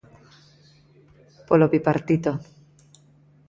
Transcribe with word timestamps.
Polo 1.47 1.67
Bipartito. 1.73 2.31